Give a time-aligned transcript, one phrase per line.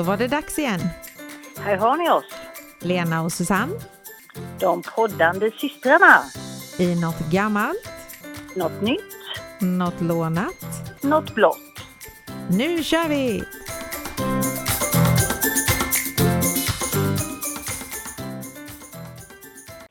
[0.00, 0.80] Då var det dags igen.
[1.58, 2.34] Här har ni oss,
[2.78, 3.72] Lena och Susanne
[4.60, 6.22] de poddande systrarna.
[6.78, 7.88] i något gammalt,
[8.56, 9.16] Något nytt,
[9.60, 10.54] något lånat.
[11.02, 11.80] något blått.
[12.50, 13.44] Nu kör vi!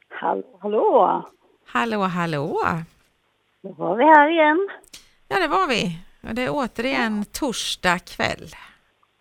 [0.09, 1.23] Hallå, hallå!
[1.65, 2.61] Hallå, hallå!
[3.63, 4.69] Då var vi här igen.
[5.27, 5.97] Ja, det var vi.
[6.21, 8.55] Och det är återigen torsdag kväll.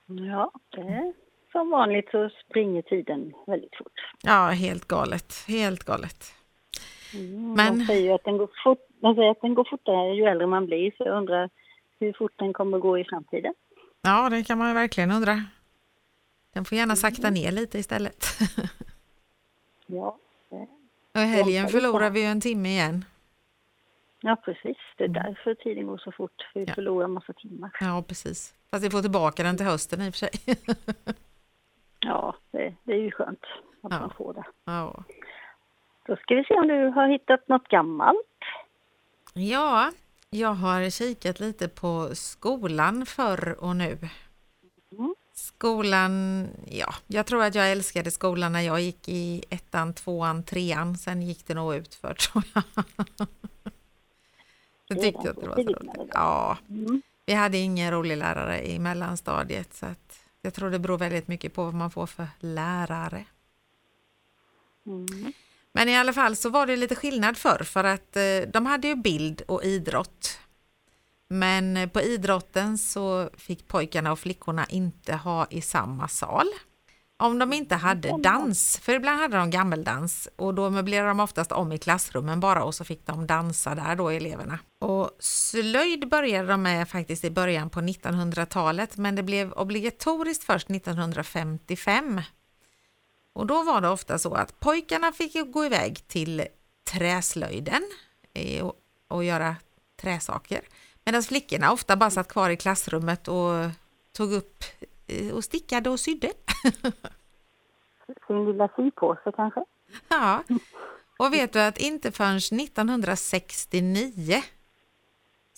[0.09, 1.13] Ja, det
[1.53, 3.93] som vanligt så springer tiden väldigt fort.
[4.23, 5.35] Ja, helt galet.
[5.49, 6.25] Helt galet.
[7.15, 10.25] Mm, Men- De säger att den går, fort, de säger att den går fortare ju
[10.25, 11.51] äldre man blir, så jag undrar
[12.01, 13.55] hur fort den kommer gå i framtiden.
[14.03, 15.43] Ja, det kan man verkligen undra.
[16.55, 18.25] Den får gärna sakta ner lite istället.
[19.91, 20.19] Ja,
[21.15, 23.05] Och helgen förlorar vi ju en timme igen.
[24.21, 24.77] Ja precis.
[24.97, 26.75] Det är därför tiden går så fort, för vi Ja.
[26.75, 27.71] förlorar massa timmar.
[27.81, 28.55] Ja, precis.
[28.71, 30.31] Fast vi får tillbaka den till hösten i och för sig.
[32.01, 33.43] Ja, det, det är ju skönt
[33.83, 34.01] att Ja.
[34.01, 34.45] man får det.
[34.65, 35.05] Ja.
[36.07, 38.19] Då ska vi se om du har hittat något gammalt.
[39.35, 39.93] Ja,
[40.31, 43.99] jag har kikat lite på skolan förr och nu.
[44.93, 45.15] Mm.
[45.35, 50.97] Skolan, ja, jag tror att jag älskade skolan när jag gick i ettan, tvåan, trean.
[50.97, 52.65] Sen gick det nog ut för tror jag.
[54.89, 55.95] Jag tyckte jag att det var så roligt.
[55.95, 57.03] det Ja, Mm.
[57.27, 61.55] vi hade ingen rolig lärare i mellanstadiet så att jag tror det beror väldigt mycket
[61.55, 63.25] på vad man får för lärare.
[64.87, 65.33] Mm.
[65.73, 68.23] Men i alla fall så var det lite skillnad förr för att eh,
[68.53, 70.39] de hade ju bild och idrott.
[71.29, 76.47] Men eh, på idrotten så fick pojkarna och flickorna inte ha i samma sal.
[77.17, 81.53] Om de inte hade dans, för ibland hade de gammeldans och då möblerade de oftast
[81.53, 84.59] om i klassrummen bara och så fick de dansa där då eleverna.
[84.79, 90.71] Och slöjd började de med faktiskt i början på 1900-talet men det blev obligatoriskt först
[90.71, 92.21] 1955.
[93.33, 96.47] Och då var det ofta så att pojkarna fick gå iväg till
[96.93, 97.83] träslöjden
[98.63, 98.75] och,
[99.09, 99.57] och göra
[100.01, 100.61] träsaker.
[101.05, 103.53] Medan flickorna ofta bara satt kvar i klassrummet och
[104.13, 104.65] tog upp
[105.07, 106.33] eh, och stickade och sydde.
[108.27, 109.65] Sin lilla sypåse kanske?
[110.09, 110.43] Ja,
[111.19, 114.43] och vet du att inte förrän 1969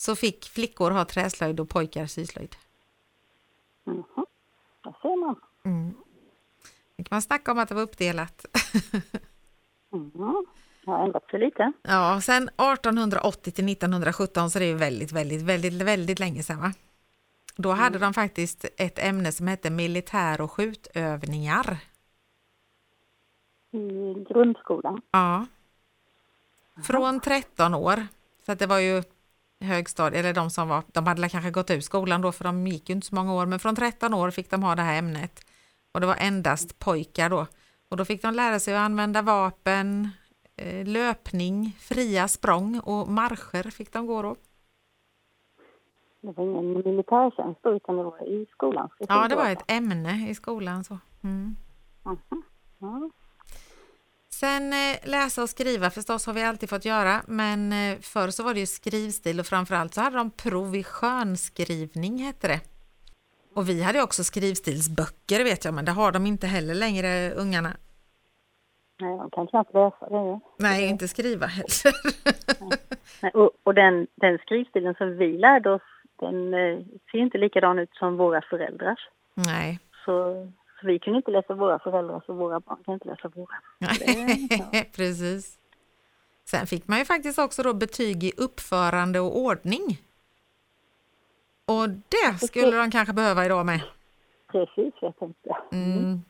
[0.00, 2.56] så fick flickor ha träslöjd och pojkar syslöjd.
[3.84, 4.26] Mhm.
[4.84, 5.40] Där ser man.
[5.64, 5.94] Mm.
[6.96, 8.46] Det kan man snacka om att det var uppdelat.
[9.92, 10.46] Mm.
[10.84, 11.72] Det har ändrat sig lite.
[11.82, 16.72] Ja, sen 1880 till 1917 så det är väldigt, väldigt, väldigt, väldigt länge sedan va?
[17.56, 21.76] Då hade de faktiskt ett ämne som hette militär och skjutövningar.
[23.70, 25.02] I grundskolan.
[25.10, 25.46] Ja.
[26.86, 28.06] Från 13 år.
[28.46, 29.02] Så det var ju
[29.60, 32.88] högstadiet, eller de som var, de hade kanske gått ut skolan då för de gick
[32.88, 35.40] ju inte så många år, men från 13 år fick de ha det här ämnet.
[35.92, 37.46] Och det var endast pojkar då.
[37.88, 40.08] Och då fick de lära sig att använda vapen,
[40.56, 44.36] eh, löpning, fria språng och marscher fick de gå då.
[46.20, 48.88] Det var ingen militärtjänst då, utan det var i skolan.
[48.98, 50.84] Ja, det var ett ämne i skolan.
[50.84, 50.98] så.
[51.22, 51.56] Mm.
[52.04, 53.10] Ja.
[54.40, 58.42] Sen eh, läsa och skriva förstås har vi alltid fått göra, men eh, förr så
[58.42, 62.60] var det ju skrivstil och framförallt så hade de prov i skönskrivning hette det.
[63.54, 67.72] Och vi hade också skrivstilsböcker vet jag, men det har de inte heller längre ungarna.
[69.00, 70.40] Nej, de kan knappt läsa det.
[70.58, 71.92] Nej, inte skriva heller.
[73.22, 75.88] Nej, och och den, den skrivstilen som vi lärde oss,
[76.20, 76.78] den eh,
[77.10, 79.08] ser inte likadan ut som våra föräldrars.
[79.34, 79.78] Nej.
[80.04, 80.48] Så,
[80.80, 83.54] så vi kunde inte läsa våra föräldrar, så våra barn kan inte läsa våra.
[83.78, 85.56] Det- Precis.
[86.44, 89.98] Sen fick man ju faktiskt också då betyg i uppförande och ordning.
[91.64, 93.80] Och det skulle de kanske behöva idag med.
[94.52, 95.56] Precis, jag tänkte.
[95.72, 96.22] Mm.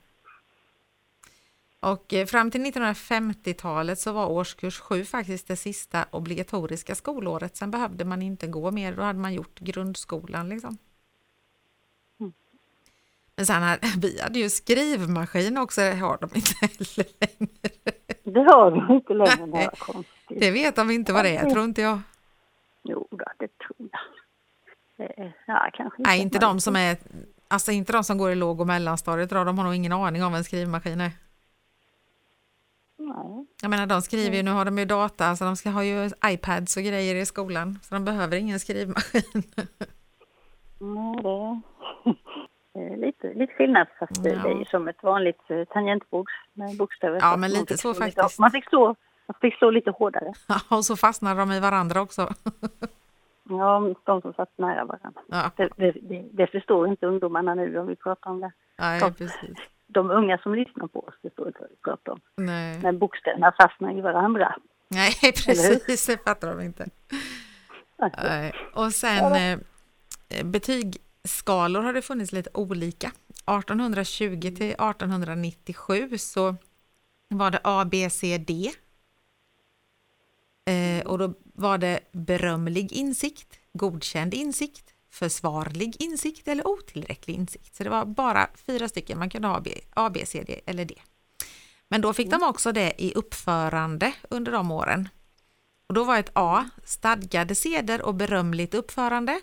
[1.81, 7.57] Och eh, fram till 1950-talet så var årskurs 7 faktiskt det sista obligatoriska skolåret.
[7.57, 10.79] Sen behövde man inte gå mer, då hade man gjort grundskolan liksom.
[13.41, 17.71] Men sen hade, vi hade ju skrivmaskin också, det har de inte heller längre.
[18.23, 20.41] Det har de inte längre, det var konstigt.
[20.41, 22.01] Det vet de inte vad det är, tror inte jag.
[22.83, 23.89] Jo, det tror
[24.97, 25.33] jag.
[25.47, 26.97] Ja, kanske Nej, inte de som är,
[27.49, 30.33] alltså inte de som går i låg och mellanstadiet, de har nog ingen aning om
[30.33, 31.13] vad en skrivmaskin är.
[32.99, 35.85] Nej, Jag menar de skriver ju, nu har de ju data, så de ska ha
[35.85, 39.23] ju iPads och grejer i skolan, så de behöver ingen skrivmaskin.
[40.79, 41.61] nej det
[42.97, 44.43] lite, lite skillnad fast det, Ja.
[44.43, 47.19] det är ju som ett vanligt eh, tangentbord med bokstäver.
[47.21, 48.39] Ja, men lite så faktiskt.
[48.39, 48.85] man, fick slå,
[49.27, 50.33] man fick slå lite hårdare.
[50.69, 52.29] och så fastnar de i varandra också.
[53.53, 55.21] Ja, de som satt nära varandra.
[55.29, 58.53] Ja, Det, det, det, förstår inte ungdomarna nu om vi pratar om det.
[58.79, 59.57] nej, de- precis.
[59.87, 62.21] De unga som lyssnar på oss förstår inte vad vi pratar om.
[62.37, 62.81] Nej.
[62.83, 64.55] När bokstäverna fastnar i varandra.
[64.89, 66.07] nej, precis.
[66.07, 66.87] Det fattar de inte.
[68.23, 68.53] Nej.
[68.75, 69.33] Och sen
[70.29, 70.45] eh,
[71.23, 73.13] betygsskalor har det funnits lite olika.
[73.47, 76.57] 1820 till 1897 så
[77.29, 78.73] var det A, B, C, D.
[80.67, 87.75] Eh, och då var det berömlig insikt, godkänd insikt, försvarlig insikt eller otillräcklig insikt.
[87.75, 90.85] Så det var bara fyra stycken man kunde ha B, A, B, C, D eller
[90.85, 90.95] D.
[91.89, 95.09] Men då fick de också det i uppförande under de åren.
[95.89, 99.41] Och då var ett A stadgade seder och berömligt uppförande.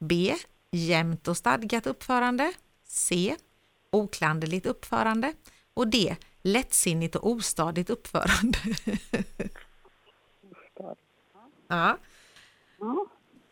[0.00, 0.34] B
[0.76, 2.52] jämnt och stadgat uppförande.
[2.84, 3.36] C
[3.94, 5.32] oklanderligt uppförande.
[5.74, 8.58] Och D lättsinnigt och ostadigt uppförande.
[11.68, 11.98] ja.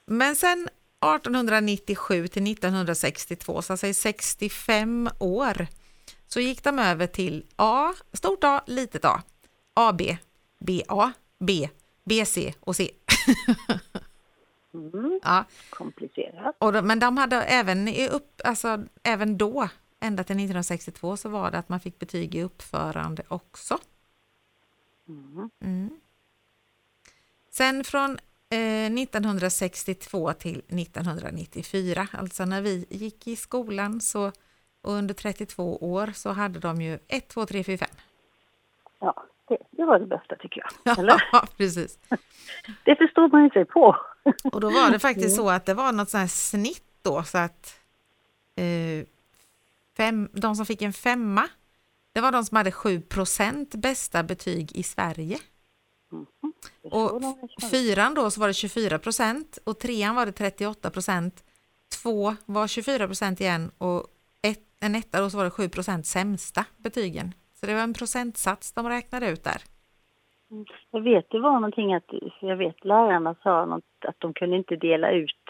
[0.06, 0.68] Men sen
[1.16, 5.66] 1897 till 1962, så att säga 65 år,
[6.26, 9.22] så gick de över till A, stort A, litet A,
[9.74, 10.02] AB,
[10.58, 11.68] BA, B,
[12.04, 12.90] BC och C.
[14.74, 16.56] Mm, Ja, komplicerat.
[16.58, 19.68] och de, men de hade även, i upp, alltså, även då,
[20.00, 23.78] ända till 1962, så var det att man fick betyg i uppförande också.
[25.08, 25.50] Mm.
[25.60, 26.00] Mm.
[27.50, 28.18] Sen från
[28.50, 34.32] eh, 1962 till 1994, alltså när vi gick i skolan så
[34.82, 37.88] och under 32 år så hade de ju 1, 2, 3, 4, 5.
[38.98, 40.98] Ja, det, det var det bästa tycker jag.
[40.98, 41.28] Eller?
[41.32, 41.98] Ja, precis.
[42.84, 43.96] Det förstår man ju sig på.
[44.44, 47.38] Och då var det faktiskt så att det var något sånt här snitt då så
[47.38, 47.74] att
[48.56, 49.06] eh,
[49.96, 51.48] fem, de som fick en femma,
[52.12, 55.38] det var de som hade 7% bästa betyg i Sverige.
[56.82, 57.22] Det Och
[57.70, 61.44] fyran då så var det 24 procent och trean var det 38 procent.
[62.02, 64.06] Två var 24 procent igen och
[64.42, 67.34] ett, en etta då så var det 7 procent sämsta betygen.
[67.60, 69.62] Så det var en procentsats de räknade ut där.
[70.90, 72.10] Jag vet det var någonting att,
[72.40, 75.48] jag vet lärarna sa något, att de kunde inte dela ut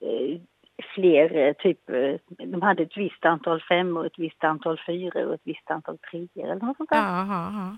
[0.00, 0.40] eh,
[0.94, 2.14] fler, eh, typ, eh,
[2.46, 6.44] de hade ett visst antal femmor, ett visst antal fyror och ett visst antal treor
[6.44, 6.96] eller något sånt där.
[6.96, 7.76] Jaha, ja.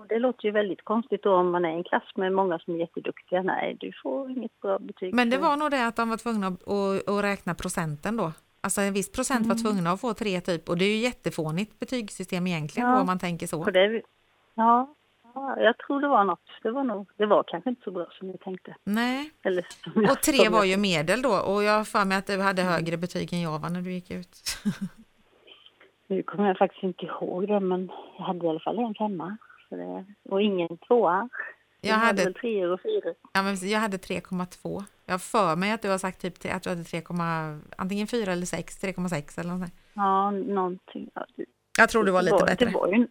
[0.00, 2.58] Och det låter ju väldigt konstigt då om man är i en klass med många
[2.58, 3.42] som är jätteduktiga.
[3.42, 5.14] Nej, du får inget bra betyg.
[5.14, 8.32] Men det var nog det att de var tvungna att, att, att räkna procenten då.
[8.60, 11.78] Alltså en viss procent var tvungna att få tre typ och det är ju jättefånigt
[11.78, 12.94] betygssystem egentligen Ja.
[12.94, 13.64] då, om man tänker så.
[13.64, 14.02] På det,
[14.54, 14.94] ja,
[15.56, 16.40] ja, jag tror det var något.
[16.62, 18.74] Det var nog, det var kanske inte så bra som ni tänkte.
[18.84, 22.18] Nej, Eller jag- och tre var jag- ju medel då och jag har för mig
[22.18, 24.38] att du hade högre betyg än jag var när du gick ut.
[26.10, 29.36] Nu kommer jag faktiskt inte ihåg det, men jag hade i alla fall en femma.
[29.70, 31.28] Det, och ingen tvåa.
[31.80, 33.14] Jag hade hade väl treor och fyror.
[33.32, 34.84] Ja, men jag hade 3,2.
[35.06, 37.02] Jag har för mig att du har sagt typ tre- att du hade 3,
[37.78, 39.74] antingen 4 eller 6, 3,6 eller något sånt.
[39.94, 41.10] Ja, någonting.
[41.78, 42.66] Jag tror du var lite det bättre.
[42.66, 43.08] Det var, ju,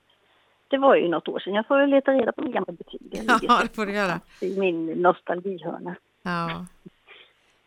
[0.70, 1.54] det var ju något år sedan.
[1.54, 3.22] Jag får väl leta reda på mina gamla betyg.
[3.42, 4.20] Ja, det får du göra.
[4.42, 5.96] I min nostalgihörna.
[6.22, 6.66] Ja.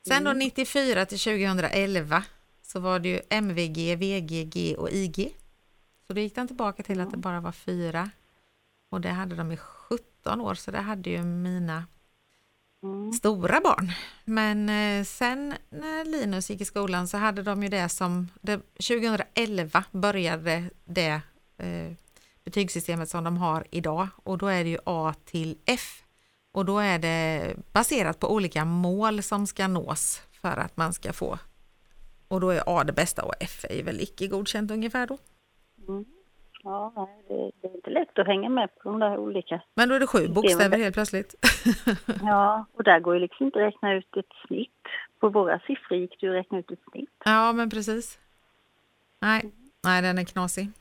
[0.08, 2.22] Sen då 94 till 2011
[2.62, 5.34] så var det ju MVG, VGG och IG.
[6.06, 8.10] Så då gick den tillbaka till att det bara var fyra.
[8.88, 11.84] Och det hade de i 17 år, så det hade ju mina
[12.82, 13.12] Mm.
[13.12, 13.92] stora barn.
[14.24, 18.56] Men eh, sen när Linus gick i skolan så hade de ju det som, det,
[18.56, 21.20] 2011 började det
[21.58, 21.92] eh,
[22.50, 26.02] betygssystemet som de har idag och då är det ju A till F.
[26.52, 31.12] Och då är det baserat på olika mål som ska nås för att man ska
[31.12, 31.38] få.
[32.28, 35.18] Och då är A det bästa och F är väl icke godkänt ungefär då.
[35.88, 36.04] Mm.
[36.62, 39.62] Ja, det, det är inte lätt att hänga med på de där olika.
[39.74, 41.34] Men då är det sju bokstäver helt plötsligt.
[42.22, 44.82] Ja, och där går ju liksom inte att räkna ut ett snitt.
[45.20, 47.16] På våra siffror gick det ju att räkna ut ett snitt.
[47.24, 48.18] Ja, men precis.
[49.20, 49.52] Nej,
[49.84, 50.72] nej den är knasig.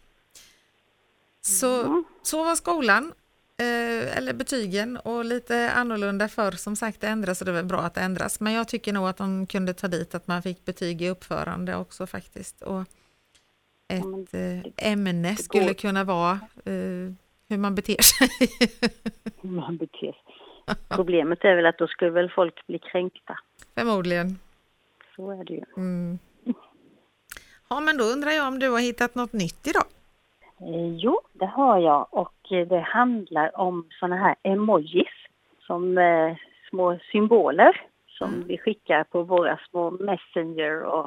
[1.41, 2.03] Så, Mm.
[2.21, 3.13] så var skolan,
[3.57, 7.65] eh, eller betygen, och lite annorlunda för som sagt det ändras och det är väl
[7.65, 8.39] bra att det ändras.
[8.39, 11.75] Men jag tycker nog att de kunde ta dit att man fick betyg i uppförande
[11.75, 12.61] också faktiskt.
[12.61, 12.81] Och
[13.87, 16.31] ett eh, ämne skulle kunna vara
[16.65, 17.13] eh,
[17.49, 18.29] hur man beter sig.
[19.41, 20.75] Hur man beter sig.
[20.89, 23.39] Problemet är väl att då skulle väl folk bli kränkta.
[23.75, 24.39] Förmodligen.
[25.15, 25.63] Så är det ju.
[25.77, 26.19] Mm.
[27.69, 29.83] Ja, men då undrar jag om du har hittat något nytt idag?
[30.61, 35.07] Eh, jo, det har jag och eh, det handlar om såna här emojis
[35.59, 36.35] som eh,
[36.69, 38.47] små symboler som Mm.
[38.47, 41.05] vi skickar på våra små Messenger och,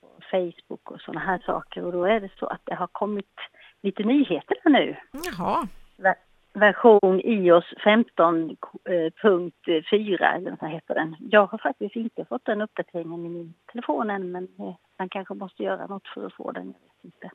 [0.00, 1.84] och Facebook och såna här saker.
[1.84, 3.34] Och då är det så att det har kommit
[3.82, 4.96] lite nyheter nu.
[5.12, 6.14] Jaha, Ver-
[6.52, 11.16] version iOS 15.4 eller vad heter den.
[11.30, 15.34] Jag har faktiskt inte fått den uppdateringen i min telefon än men eh, man kanske
[15.34, 16.72] måste göra något för att få den, jag
[17.02, 17.30] vet inte.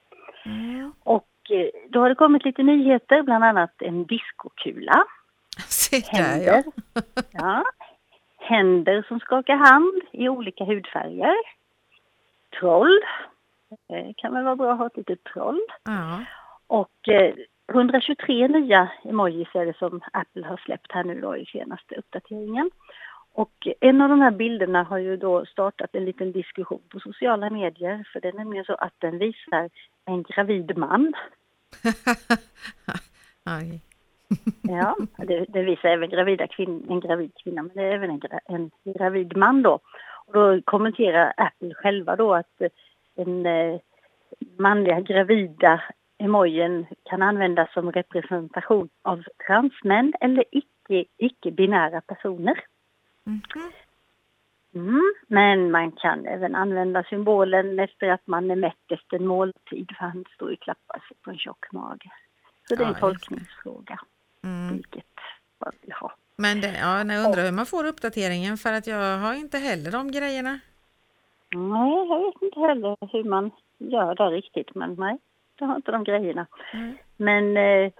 [0.45, 0.93] Mm.
[1.03, 5.03] Och eh, då har det kommit lite nyheter, bland annat en diskokula.
[5.67, 6.53] Se där ja.
[6.53, 6.63] Händer.
[7.31, 7.63] ja.
[8.37, 11.35] Händer som skakar hand i olika hudfärger.
[12.59, 12.99] Troll.
[13.87, 15.61] Det kan väl vara bra att ha ett litet troll.
[15.83, 16.19] ja.
[16.67, 17.33] Och eh,
[17.71, 22.71] 123 nya emojis är det som Apple har släppt här nu då i senaste uppdateringen.
[23.33, 27.49] Och en av de här bilderna har ju då startat en liten diskussion på sociala
[27.49, 29.69] medier för det är nämligen så att den visar
[30.05, 31.13] en gravid man.
[34.61, 38.21] Ja, det, det visar även gravida kvin, en gravid kvinna men det är även en,
[38.45, 39.79] en gravid man då.
[40.25, 42.69] Och då kommenterar Apple själva då att eh,
[43.15, 43.79] den eh,
[44.57, 45.81] manliga gravida
[46.17, 52.63] emojin kan användas som representation av transmän eller icke, icke-binära personer.
[53.23, 53.41] Mhm.
[54.75, 59.87] Mm, men man kan även använda symbolen efter att man är mätt efter en måltid
[59.97, 62.11] för han står ju och klappar sig på en tjock mage.
[62.69, 63.99] Så det är en tolkningsfråga,
[64.43, 64.73] Mm.
[64.75, 65.05] vilket
[65.59, 66.15] man vill ha.
[66.35, 69.91] Men det, ja, jag undrar hur man får uppdateringen för att jag har inte heller
[69.91, 70.59] de grejerna.
[71.55, 75.17] Nej, jag vet inte heller hur man gör det riktigt, men nej,
[75.59, 76.45] jag har inte de grejerna.
[76.73, 76.97] Mm.
[77.17, 77.91] Men eh,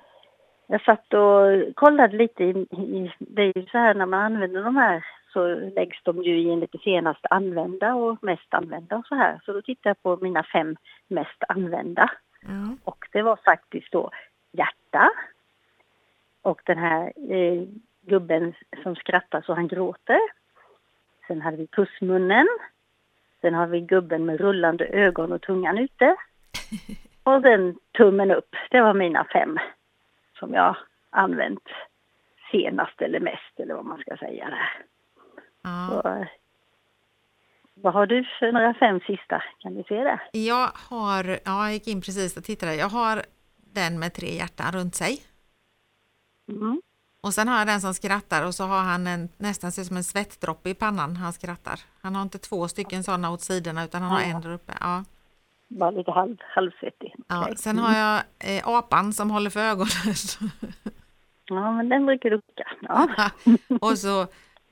[0.72, 4.64] jag satt och kollade lite i, i, det är ju så här när man använder
[4.64, 9.06] de här så läggs de ju i en lite senast använda och mest använda och
[9.06, 9.42] så här.
[9.46, 10.76] Så då tittade jag på mina fem
[11.08, 12.12] mest använda
[12.48, 12.78] Mm.
[12.84, 14.10] och det var faktiskt då
[14.52, 15.12] hjärta
[16.42, 17.64] och den här eh,
[18.02, 20.20] gubben som skrattar så han gråter.
[21.28, 22.48] Sen hade vi pussmunnen.
[23.42, 26.16] Sen har vi gubben med rullande ögon och tungan ute.
[27.24, 28.56] Och sen tummen upp.
[28.72, 29.60] Det var mina fem
[30.42, 30.76] som jag
[31.10, 31.64] använt
[32.52, 34.86] senast eller mest eller vad man ska säga där.
[35.90, 36.26] Så,
[37.74, 39.44] vad har du för några fem sista?
[39.60, 40.20] Kan du se det?
[40.32, 42.76] Jag har, ja, jag gick in precis och tittade.
[42.76, 43.22] Jag har
[43.74, 45.22] den med tre hjärtan runt sig.
[46.50, 46.82] Mm.
[47.24, 49.98] Och sen har jag den som skrattar och så har han en, nästan ser som
[49.98, 51.80] en svettdroppe i pannan han skrattar.
[52.02, 54.28] Han har inte två stycken sådana åt sidorna utan han har Ja.
[54.36, 54.74] en där uppe.
[54.80, 55.04] Ja.
[55.80, 57.16] Bara lite halv, halvsvettig.
[57.28, 57.42] Ja.
[57.44, 57.58] Okej.
[57.58, 60.16] Sen har jag eh, apan som håller för ögonen.
[61.46, 62.68] Ja, men den brukar ducka.
[62.82, 63.08] Ja.
[63.82, 64.22] och så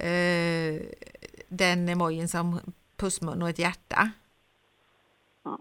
[0.03, 0.81] eh,
[1.47, 2.59] den emojin som
[2.97, 4.11] pussmun och ett hjärta.
[5.43, 5.59] Ja.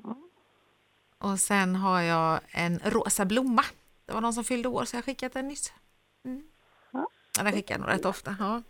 [1.19, 3.63] Och sen har jag en rosa blomma.
[4.07, 5.73] Det var någon som fyllde år så jag skickat den nyss.
[6.25, 6.43] Mm.
[6.93, 7.09] Ja.
[7.39, 8.37] Den skickar jag nog rätt ofta.
[8.41, 8.63] Ja.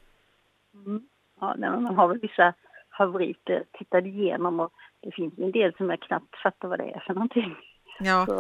[0.75, 1.09] Mm.
[1.41, 2.55] Ja, man har väl vissa
[2.99, 7.01] favoriter tittade igenom och det finns en del som jag knappt fattar vad det är
[7.07, 7.57] för någonting.
[8.01, 8.27] Ja.
[8.27, 8.35] Så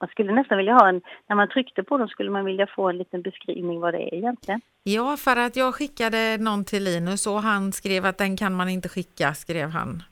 [0.00, 2.88] man skulle nästan vilja ha en, när man tryckte på dem skulle man vilja få
[2.88, 4.60] en liten beskrivning vad det är egentligen.
[4.82, 8.68] ja, för att jag skickade någon till Linus och han skrev att den kan man
[8.68, 10.02] inte skicka, skrev han.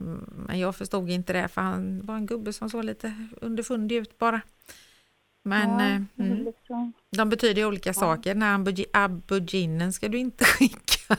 [0.46, 4.18] Men jag förstod inte det för han var en gubbe som såg lite underfundig ut
[4.18, 4.40] bara.
[5.44, 5.78] Men
[6.16, 8.34] ja, eh, liksom, de betyder ju olika saker.
[8.34, 11.16] Den här aubergi- auberginen ska du inte skicka.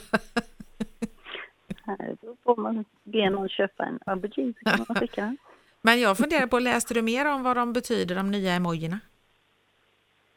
[2.21, 5.37] Då får man be någon köpa en aubergine så kan man skicka den.
[5.81, 8.99] Men jag funderar på, läste du mer om vad de betyder, de nya emojierna?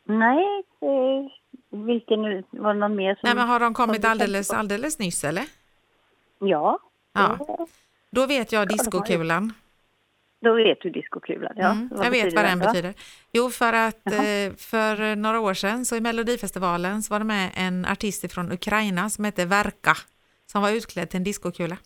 [0.05, 1.31] Nej, eh,
[1.71, 3.21] vilken var det någon mer som...
[3.23, 5.45] Nej, men har de kommit alldeles, alldeles nyss eller?
[6.39, 6.79] Ja,
[7.17, 7.67] Ja.
[8.11, 9.53] Då vet jag diskokulan.
[10.41, 11.53] då vet du diskokulan.
[11.57, 12.95] Ja, Mm, jag vet vad den betyder.
[13.33, 17.51] Jo, för att eh, för några år sedan så i Melodifestivalen så var det med
[17.55, 19.97] en artist från Ukraina som hette Verka
[20.47, 21.77] som var utklädd till en diskokula.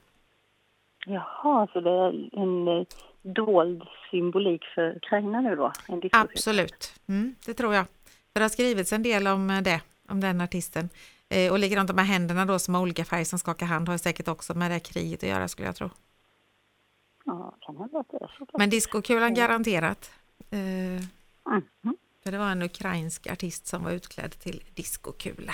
[1.07, 2.87] Jaha, så det är en eh,
[3.23, 5.73] dold symbolik för Ukraina nu då?
[6.13, 7.87] Absolut, mm, det tror jag.
[8.33, 10.89] För det har skrivits en del om eh, det, om den artisten.
[11.29, 13.97] Eh, och likadant de här händerna då som har olika färger som skakar hand har
[13.99, 15.91] säkert också med det här kriget att göra skulle jag tro.
[17.25, 18.29] Ja, kan det.
[18.59, 20.11] Men diskokulan garanterat.
[20.51, 21.05] Eh,
[21.45, 21.97] Mhm.
[22.25, 25.53] för det var en ukrainsk artist som var utklädd till diskokula.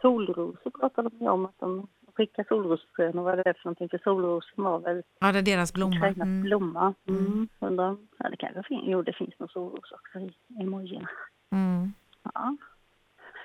[0.00, 3.88] Solrosor pratade de om att de skickar solrosfrön och vad det är för någonting.
[3.88, 6.06] För solrosen var väl Ja, det är deras blomma.
[6.06, 6.42] Mm.
[6.42, 6.94] blomma.
[7.08, 7.26] Mm.
[7.26, 7.48] Mm.
[7.58, 11.08] Undrar ja det kanske finns, jo det finns nog solros också i emojierna.
[11.52, 11.92] Mm.
[12.22, 12.56] Ja.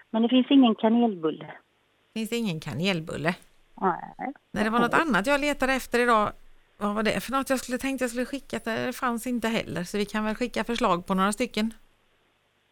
[0.10, 1.54] Men det finns ingen kanelbulle.
[2.14, 3.36] Finns det ingen kanelbulle?
[3.82, 4.34] Nej.
[4.52, 6.32] Nej, det var något annat jag letade efter idag.
[6.78, 8.60] Vad var det för något jag skulle tänkt jag skulle skicka?
[8.64, 11.74] Det fanns inte heller, så vi kan väl skicka förslag på några stycken.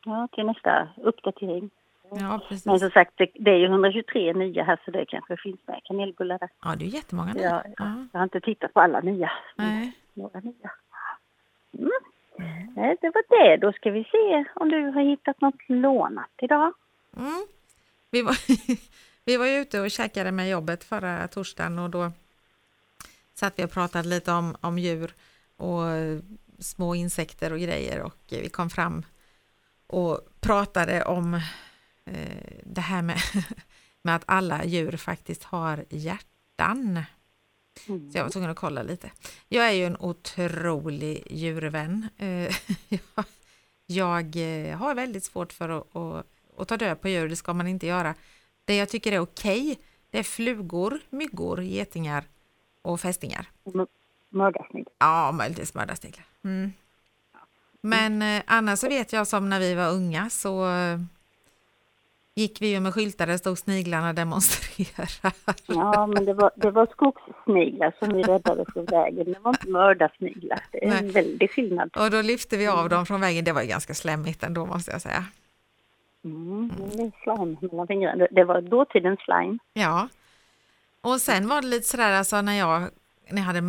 [0.05, 1.69] Ja, till nästa uppdatering.
[2.11, 2.65] Ja, precis.
[2.65, 5.81] Men som sagt, det, det är ju 123 nya här så det kanske finns med
[5.83, 6.49] kanelbullar där.
[6.63, 7.41] Ja, det är ju jättemånga nu.
[7.41, 8.05] Ja, Ja.
[8.11, 9.31] jag har inte tittat på alla nya.
[9.55, 9.91] Nej.
[10.13, 10.71] Några nya.
[11.77, 11.91] Mm.
[12.77, 13.57] Eh, Det var det.
[13.57, 16.73] Då ska vi se om du har hittat något lånat idag.
[17.17, 17.45] Mm.
[18.11, 18.37] Vi, var,
[19.25, 22.11] vi var ju ute och käkade med jobbet förra torsdagen och då
[23.33, 25.13] satt vi och pratade lite om, om djur
[25.57, 25.83] och
[26.59, 29.03] små insekter och grejer och vi kom fram
[29.87, 31.39] och pratade om
[32.63, 33.17] det här med,
[34.01, 37.03] med att alla djur faktiskt har hjärtan.
[37.87, 38.11] Mm.
[38.11, 39.11] Så jag var tvungen att kolla lite.
[39.47, 42.07] Jag är ju en otrolig djurvän.
[42.17, 42.27] Eh,
[42.89, 43.25] jag-
[43.85, 46.25] Jag eh, har väldigt svårt för att, att,
[46.57, 48.15] att ta död på djur, det ska man inte göra.
[48.65, 52.23] Det jag tycker är okej, det är flugor, myggor, getingar
[52.81, 53.45] och fästingar.
[53.65, 53.87] M-
[54.29, 54.87] Mördarsnigg.
[54.99, 56.25] Ja, möjligtvis mördarsniglar.
[56.43, 56.73] Mm.
[57.81, 60.99] Men eh, annars så vet jag som när vi var unga så eh,
[62.39, 65.09] gick vi ju med skyltar där det stod sniglarna demonstrerar.
[65.65, 69.25] Ja, men det var, det var skogssniglar som vi räddade från vägen.
[69.33, 70.59] Det var inte mördarsniglar.
[70.71, 71.11] Det är en Nej.
[71.11, 71.89] väldig skillnad.
[71.97, 73.45] Och då lyfte vi av dem från vägen.
[73.45, 75.25] Det var ju ganska slemmigt ändå måste jag säga.
[76.23, 78.15] Mm, det är slime mellan fingrarna.
[78.15, 79.57] Det- Det var dåtidens slime.
[79.73, 80.07] Ja.
[81.01, 82.81] Och sen var det lite sådär alltså när jag,
[83.29, 83.61] när jag hade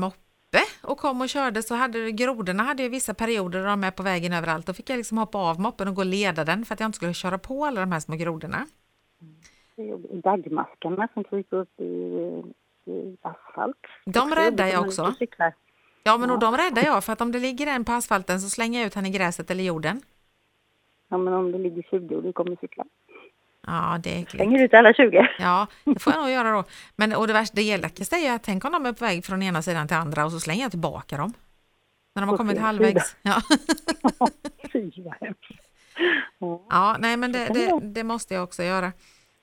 [0.50, 3.90] moppe och kom och körde så hade grodorna hade ju vissa perioder där de är
[3.90, 4.66] på vägen överallt.
[4.66, 6.88] Då fick jag liksom hoppa av moppen och gå och leda den för att jag
[6.88, 8.66] inte skulle köra på alla de här små grodorna.
[10.22, 11.84] Daggmaskarna som kryper upp i,
[12.90, 13.86] i asfalt.
[14.04, 15.14] De räddar jag också.
[16.02, 18.48] Ja men och de räddar jag för att om det ligger en på asfalten så
[18.48, 20.00] slänger jag ut han i gräset eller jorden.
[21.08, 22.84] Ja, men om det ligger 20 och du kommer cykla.
[23.66, 24.26] Ja det är.
[24.26, 25.28] Slänger ut alla 20.
[25.38, 26.64] Ja, det får jag nog göra då.
[26.96, 29.42] Men och det värsta, det elakaste är att tänk om de är på väg från
[29.42, 31.32] ena sidan till andra och så slänger jag tillbaka dem.
[32.14, 33.16] När de har kommit halvvägs.
[33.22, 33.42] Ja.
[36.70, 36.96] Ja.
[36.98, 38.92] Nej men det, Det det måste jag också göra.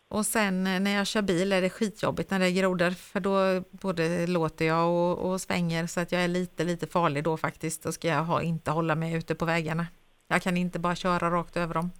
[0.10, 3.20] Och sen eh, när jag kör bil är det skitjobbigt när det är grodor för
[3.20, 7.38] då både låter jag och, och svänger så att jag är lite, lite farlig då
[7.38, 7.84] faktiskt.
[7.84, 9.88] Då ska jag ha, inte hålla mig ute på vägarna.
[10.28, 11.92] Jag kan inte bara köra rakt över dem.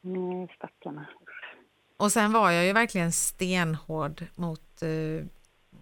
[0.00, 1.08] Nej, stackarna.
[1.96, 5.26] Och sen var jag ju verkligen stenhård mot eh,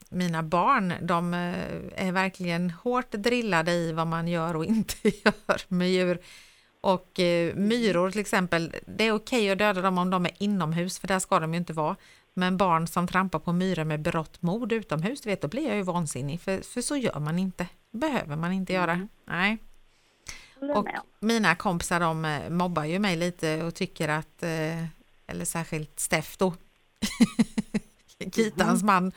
[0.09, 0.93] mina barn.
[1.01, 6.19] De eh, är verkligen hårt drillade i vad man gör och inte gör med djur.
[6.81, 10.99] Och eh, myror till exempel, det är okej att döda dem om de är inomhus,
[10.99, 11.97] för där ska de ju inte vara.
[12.35, 15.83] Men barn som trampar på myror med berått mod utomhus, vet, då blir jag ju
[15.83, 17.67] vansinnig, för, för så gör man inte.
[17.91, 19.09] behöver man inte göra.
[19.25, 19.59] Nej.
[20.61, 20.89] Och
[21.21, 24.85] mina kompisar de eh, mobbar ju mig lite och tycker att, eh,
[25.27, 26.55] eller särskilt Steff då,
[28.35, 29.13] Kitans man,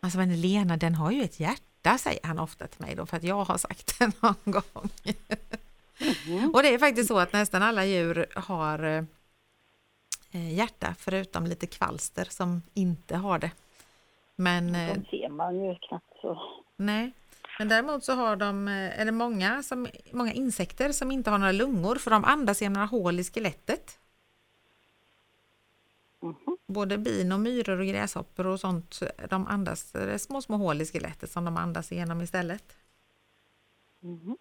[0.00, 3.16] alltså men Lena den har ju ett hjärta säger han ofta till mig då för
[3.16, 4.90] att jag har sagt det någon gång.
[6.26, 6.50] Mhm.
[6.54, 8.84] Och det är faktiskt så att nästan alla djur har
[10.30, 13.50] eh, hjärta förutom lite kvalster som inte har det.
[14.36, 16.42] Men De ser man ju knappt så.
[16.76, 17.12] Nej,
[17.58, 21.38] men däremot så har de, eh, är det många, som, många insekter som inte har
[21.38, 23.98] några lungor för de andas genom några hål i skelettet.
[26.22, 26.56] Mhm.
[26.66, 30.80] Både bin och myror och gräshoppor och sånt, de andas, det är små, små hål
[30.80, 32.76] i skelettet som de andas igenom istället.
[34.00, 34.36] Mhm.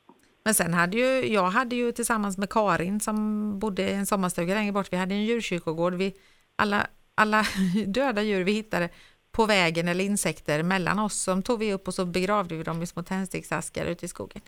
[0.45, 4.53] Men sen hade ju, jag hade ju tillsammans med Karin som bodde i en sommarstuga
[4.53, 6.15] längre bort, vi hade en djurkyrkogård, vi,
[6.55, 7.45] alla, alla
[7.87, 8.89] döda djur vi hittade
[9.35, 12.81] på vägen eller insekter mellan oss, som tog vi upp och så begravde vi dem
[12.81, 14.41] i små tändsticksaskar ute i skogen.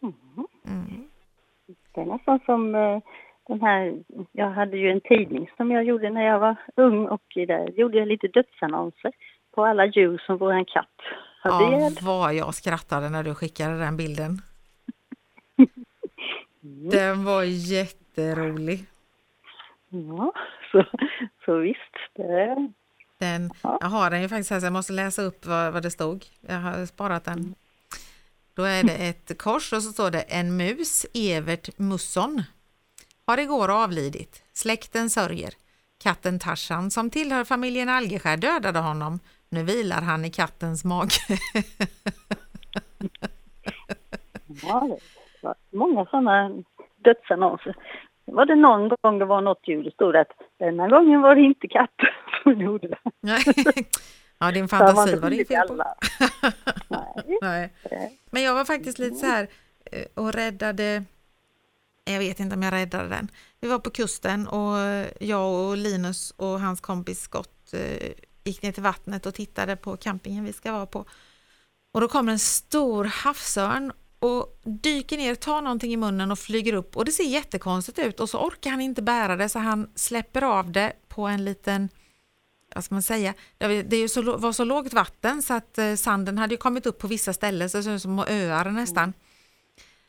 [0.00, 0.46] Mhm.
[0.66, 1.08] Mm.
[1.94, 2.98] Det är nästan som eh,
[3.48, 7.22] den här, jag hade ju en tidning som jag gjorde när jag var ung och
[7.34, 9.12] där gjorde jag lite dödsannonser
[9.54, 10.96] på alla djur som våran katt
[11.42, 14.38] hade Ja, vad jag skrattade när du skickade den bilden.
[16.62, 16.88] Mm.
[16.90, 18.84] Den var jätterolig.
[19.88, 20.32] Ja,
[20.72, 20.84] så,
[21.44, 21.96] så visst.
[22.12, 22.72] Det,
[23.20, 23.78] Den, Ja.
[23.80, 26.26] jag har den ju faktiskt här så jag måste läsa upp vad, vad det stod.
[26.40, 27.54] Jag har sparat den.
[28.54, 32.42] Då är det ett kors och så står det en mus, Evert Musson,
[33.26, 34.42] har igår avlidit.
[34.52, 35.54] Släkten sörjer.
[36.02, 39.20] Katten Tarzan som tillhör familjen Algeskär dödade honom.
[39.48, 41.20] Nu vilar han i kattens mage.
[44.62, 44.98] ja,
[45.40, 46.50] det var många sådana
[47.04, 47.76] dödsannonser.
[48.30, 51.34] Sen var det någon gång det var något djur, det stod att denna gången var
[51.34, 52.08] det inte katten
[52.42, 52.98] som gjorde det.
[53.20, 53.42] Nej.
[54.38, 55.74] ja, din fantasi inte var det blivit fel på.
[57.42, 58.18] Nej, Nej.
[58.30, 59.48] Men jag var faktiskt lite så här
[59.92, 61.04] eh, och räddade,
[62.04, 63.28] jag vet inte om jag räddade den.
[63.60, 64.76] Vi var på kusten och
[65.20, 68.12] jag och Linus och hans kompis Scott eh,
[68.44, 71.04] gick ner till vattnet och tittade på campingen vi ska vara på.
[71.92, 76.72] Och då kommer en stor havsörn och dyker ner, tar någonting i munnen och flyger
[76.72, 79.90] upp och det ser jättekonstigt ut och så orkar han inte bära det så han
[79.94, 81.88] släpper av det på en liten
[82.74, 86.54] vad ska man säga, det så, var så lågt vatten så att eh, sanden hade
[86.54, 89.12] ju kommit upp på vissa ställen så det såg ut som öar nästan.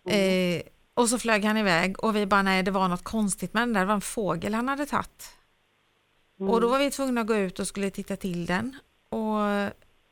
[0.07, 0.57] Mm.
[0.57, 0.61] Eh,
[0.93, 3.73] och så flög han iväg och vi bara nej det var något konstigt med den
[3.73, 5.29] där, det var en fågel han hade tagit.
[6.39, 6.51] Mm.
[6.51, 8.75] Och då var vi tvungna att gå ut och skulle titta till den.
[9.09, 9.39] Och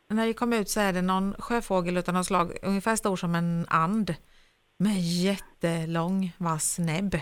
[0.09, 3.35] när vi kom ut så är det någon sjöfågel av något slag, ungefär stor som
[3.35, 4.15] en and.
[4.77, 7.19] Med jättelång vass näbb.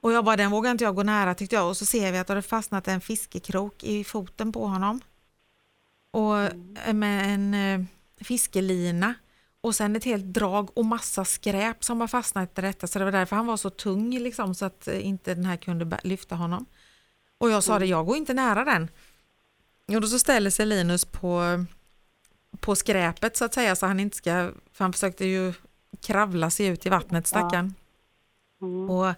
[0.00, 2.18] Och jag bara, den vågar inte jag gå nära tyckte jag och så ser vi
[2.18, 5.00] att det har fastnat en fiskekrok i foten på honom.
[6.10, 6.98] Och mm.
[6.98, 7.86] med en eh,
[8.24, 9.14] fiskelina
[9.60, 13.04] och sen ett helt drag och massa skräp som har fastnat i detta så det
[13.04, 16.34] var därför han var så tung liksom så att eh, inte den här kunde lyfta
[16.34, 16.66] honom.
[17.38, 17.90] Och jag sa det, mm.
[17.90, 18.88] jag går inte nära den.
[19.86, 21.64] Och då så ställer sig Linus på,
[22.60, 25.52] på skräpet så att säga så han inte ska, för han försökte ju
[26.02, 27.74] kravla sig ut i vattnet stackaren.
[28.60, 28.66] Ja.
[28.66, 28.90] Mm.
[28.90, 29.14] Och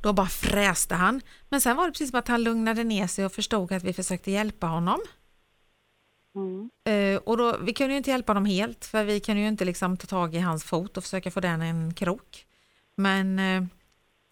[0.00, 1.20] då bara fräste han.
[1.48, 3.92] Men sen var det precis som att han lugnade ner sig och förstod att vi
[3.92, 4.98] försökte hjälpa honom.
[6.34, 6.70] Mm.
[6.88, 9.64] Uh, och då, vi kunde ju inte hjälpa honom helt för vi kunde ju inte
[9.64, 12.46] liksom ta tag i hans fot och försöka få den en krok.
[12.96, 13.64] Men uh,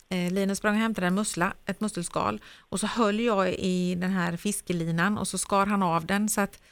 [0.09, 4.37] Linus sprang och hämtade en mussla, ett musselskal och så höll jag i den här
[4.37, 6.63] fiskelinan och så skar han av den så att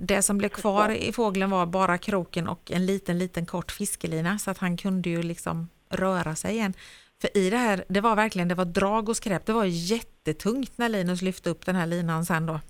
[0.00, 4.38] det som blev kvar i fågeln var bara kroken och en liten, liten kort fiskelina
[4.38, 6.74] så att han kunde ju liksom röra sig igen.
[7.20, 10.78] För i det här, det var verkligen, det var drag och skräp, det var jättetungt
[10.78, 12.60] när Linus lyfte upp den här linan sen då.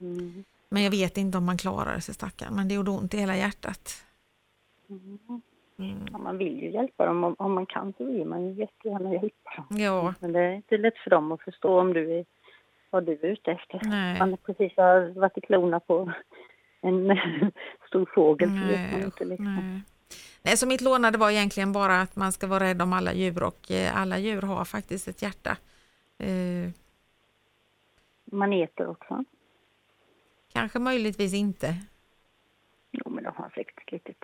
[0.00, 0.44] Mm.
[0.68, 3.36] Men jag vet inte om man klarar sig stackaren, men det gjorde ont i hela
[3.36, 4.04] hjärtat.
[4.88, 5.42] Mm.
[5.80, 6.08] Mm.
[6.12, 9.12] Ja, man vill ju hjälpa dem, om, om, man kan så vill man ju jättegärna
[9.12, 9.78] hjälpa dem.
[9.78, 10.14] Ja.
[10.20, 12.24] Men det är inte lätt för dem att förstå om du är,
[12.90, 13.80] vad du är ute efter.
[13.82, 14.18] Nej.
[14.18, 16.12] Man precis har varit i klona på
[16.80, 17.18] en
[17.88, 19.54] stor fågel så vet inte liksom.
[19.54, 19.80] Nej.
[20.42, 23.42] Nej, så mitt lånade var egentligen bara att man ska vara rädd om alla djur
[23.42, 25.56] och eh, alla djur har faktiskt ett hjärta.
[26.18, 26.70] Eh,
[28.24, 29.24] Maneter också?
[30.52, 31.74] Kanske möjligtvis inte.
[33.54, 34.16] Ett litet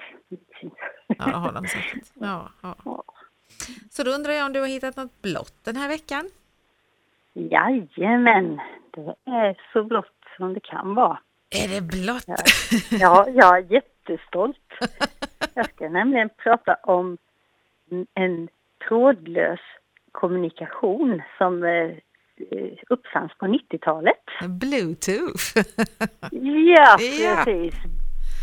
[1.09, 2.05] Ja, det har de säkert.
[2.15, 2.75] Ja, ja.
[2.85, 3.05] ja.
[3.91, 6.31] Så då undrar jag om du har hittat något blått den här veckan?
[7.33, 8.61] Jajamän,
[8.91, 11.19] det är så blått som det kan vara.
[11.51, 12.25] Är det blått?
[12.27, 12.37] Ja,
[12.91, 14.73] ja jag är jättestolt.
[15.55, 17.19] Jag ska nämligen prata om
[18.15, 18.49] en
[18.89, 19.61] trådlös
[20.13, 21.97] kommunikation som eh,
[22.89, 24.25] uppfanns på 90-talet.
[24.49, 25.67] Bluetooth?
[26.31, 26.97] ja,
[27.45, 27.75] precis.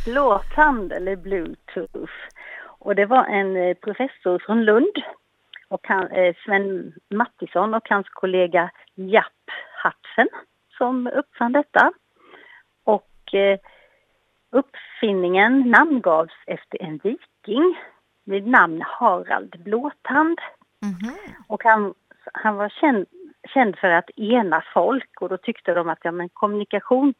[0.06, 2.14] Blåtand eller bluetooth.
[2.80, 4.96] Och det var en eh, professor från Lund,
[5.68, 9.52] och han, eh, Sven Mattisson och hans kollega Japp
[9.84, 10.28] Hudson
[10.78, 11.92] som uppfann detta.
[12.84, 13.10] Och
[14.54, 17.78] Uppfinningen namngavs efter en viking
[18.24, 20.40] vid namn Harald Blåtand.
[20.84, 21.34] Mm -hmm.
[21.48, 21.94] Och han,
[22.34, 23.06] han var känd,
[23.54, 27.14] känd för att ena folk och då tyckte de att ja, men kommunikation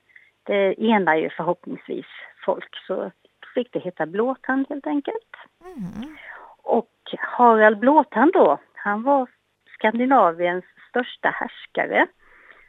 [0.44, 2.06] det enar ju förhoppningsvis
[2.46, 3.12] folk så
[3.54, 5.36] fick det heta Blåtand helt enkelt.
[5.62, 6.16] Mm.
[6.64, 9.28] Och Harald Blåtand då, han var
[9.74, 12.08] Skandinaviens största härskare.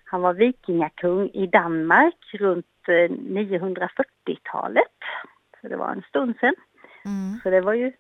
[0.05, 4.97] Han var vikingakung i Danmark runt 940-talet.
[5.61, 6.55] Så det var en stund sedan.
[7.05, 7.41] Mm.
[7.43, 7.93] Så det var ju,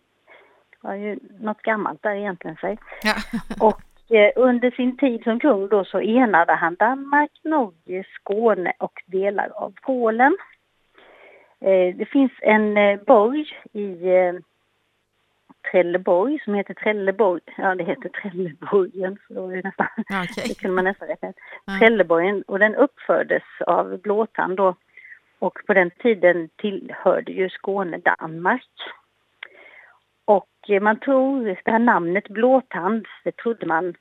[0.80, 2.78] var ju något gammalt där egentligen sig.
[3.02, 3.14] Ja.
[3.66, 9.02] och eh, under sin tid som kung då så enade han Danmark, Norge, Skåne och
[9.06, 10.36] delar av Polen.
[11.64, 14.34] Eh, det finns en eh, borg i eh,
[15.70, 20.44] Trelleborg som heter Trelleborg, ja det heter Trelleborgen, så då är det nästan, okay.
[20.48, 21.36] det kunde man nästan räkna ut.
[21.68, 21.80] Mm.
[21.80, 24.74] Trelleborgen och den uppfördes av Blåtand då
[25.38, 28.70] och på den tiden tillhörde ju Skåne Danmark.
[30.24, 33.94] Och man tror, det här namnet Blåtand, det trodde man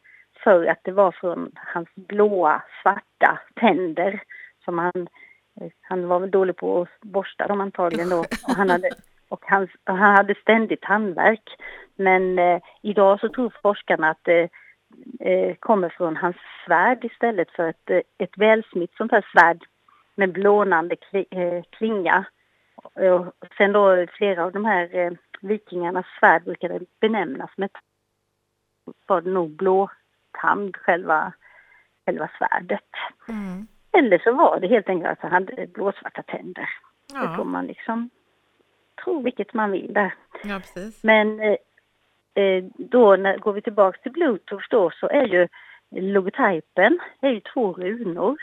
[0.43, 4.23] för att det var från hans blåa, svarta tänder
[4.65, 5.07] som han,
[5.81, 8.19] han var väl dålig på att borsta dem antagligen då.
[8.47, 8.89] Och han hade
[9.29, 11.49] och han, han hade ständigt handverk.
[11.95, 14.49] Men eh, idag så tror forskarna att det
[15.19, 16.35] eh, kommer från hans
[16.65, 19.63] svärd istället för ett, eh, ett välsmitt sånt här svärd
[20.15, 22.25] med blånande eh, klinga.
[22.75, 25.11] Och sen då flera av de här eh,
[25.41, 27.69] vikingarnas svärd brukade benämnas med
[29.07, 31.33] var det nog blåtand, själva,
[32.05, 32.89] själva svärdet.
[33.27, 33.67] Mm.
[33.97, 36.69] Eller så var det helt enkelt att han hade blåsvarta tänder.
[37.13, 37.21] Ja.
[37.21, 38.09] Det får man liksom
[39.03, 40.13] tro vilket man vill där.
[40.43, 41.03] Ja, precis.
[41.03, 41.55] Men eh,
[42.33, 45.47] eh, då när, går vi tillbaks till Bluetooth då så är ju
[45.89, 48.37] logotypen är ju två runor.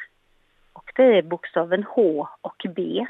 [0.73, 3.07] Och det är bokstaven H och B.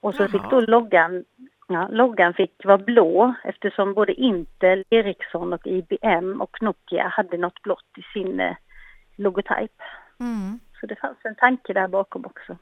[0.00, 0.28] Och så Jaha.
[0.28, 1.24] fick då loggan,
[1.68, 7.62] ja, loggan fick vara blå eftersom både Intel, Ericsson och IBM och Nokia hade något
[7.62, 8.56] blått i sin eh,
[9.16, 9.82] logotyp.
[10.20, 10.60] Mm.
[10.80, 12.56] Så det fanns en tanke där bakom också.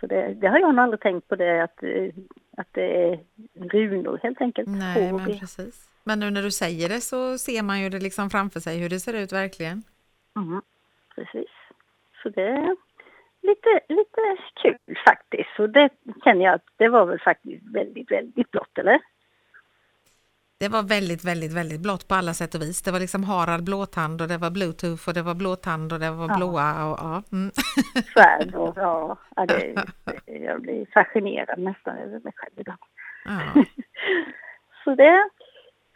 [0.00, 2.08] Så det, det har jag nog aldrig tänkt på det att, eh,
[2.56, 3.20] att det är
[3.54, 4.68] runor helt enkelt.
[4.68, 5.90] Nej, men precis.
[6.04, 8.88] Men nu när du säger det så ser man ju det liksom framför sig hur
[8.88, 9.82] det ser ut verkligen.
[10.36, 10.62] Mhm,
[11.14, 11.50] precis.
[12.22, 12.76] Så det är
[13.42, 15.50] lite, lite kul faktiskt.
[15.56, 15.90] Så det
[16.24, 19.00] känner jag att det var väl faktiskt väldigt, väldigt blått, eller?
[20.58, 22.82] Det var väldigt, väldigt, väldigt blått på alla sätt och vis.
[22.82, 26.10] Det var liksom Harald blåtand och det var bluetooth och det var blåtand och det
[26.10, 26.36] var Ja.
[26.36, 27.22] blåa och ja.
[27.32, 27.50] Mm.
[28.54, 29.84] Och ja, ja det,
[30.26, 32.80] jag blir fascinerad nästan över mig själv ibland.
[33.24, 33.40] ja.
[34.84, 35.30] Så det,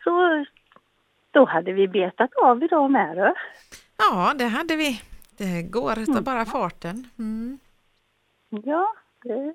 [0.05, 0.45] så
[1.31, 3.35] då hade vi betat av idag med då.
[3.97, 5.01] Ja, det hade vi.
[5.39, 7.11] Det går utav bara farten.
[7.19, 7.59] Mm.
[8.49, 8.93] Ja,
[9.23, 9.55] det,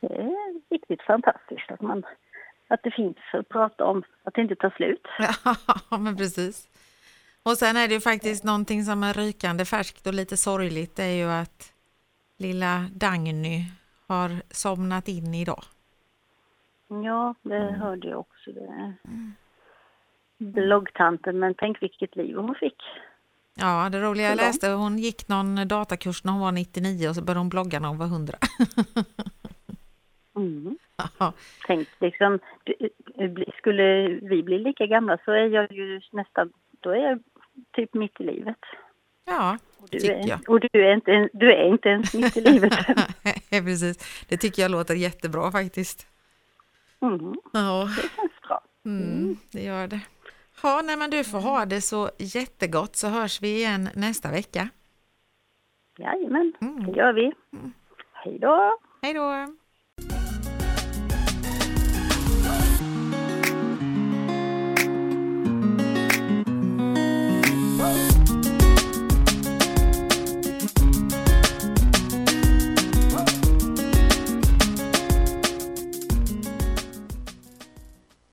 [0.00, 2.02] det är riktigt fantastiskt att man
[2.68, 5.06] att det finns att prata om, att det inte tar slut.
[5.90, 6.68] Ja, men precis.
[7.42, 10.96] Och sen är det ju faktiskt någonting som är rykande färskt och lite sorgligt.
[10.96, 11.72] Det är ju att
[12.38, 13.64] lilla Dagny
[14.06, 15.62] har somnat in idag.
[16.88, 18.52] Ja, det hörde jag också.
[18.52, 18.94] Det.
[20.38, 22.82] Bloggtanten, men tänk vilket liv hon fick.
[23.54, 27.22] Ja, det roliga jag läste, hon gick någon datakurs när hon var 99 och så
[27.22, 28.34] började hon blogga när hon var 100.
[31.18, 31.32] Mm.
[31.32, 31.32] Ja,
[31.66, 36.96] Tänk liksom, det- skulle vi bli lika gamla så är jag ju nästan, då är
[36.96, 37.22] jag
[37.72, 38.58] typ mitt i livet.
[39.24, 39.58] ja
[39.90, 40.40] du, tycker är, jag.
[40.50, 42.72] och du är, inte, du är inte ens mitt i livet.
[43.50, 46.06] Precis, det tycker jag låter jättebra faktiskt.
[47.00, 47.34] Mm.
[47.52, 48.60] Ja, Det känns bra.
[48.84, 50.00] mm, det gör det.
[50.62, 54.68] Ja, nej, men du får ha det så jättegott så hörs vi igen nästa vecka.
[55.98, 56.86] Jajamän, Mm.
[56.86, 57.32] det gör vi.
[58.12, 58.78] Hej då!
[59.02, 59.56] Hej då!